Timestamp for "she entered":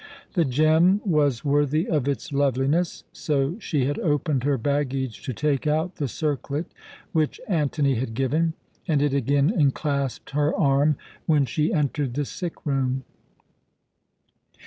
11.45-12.15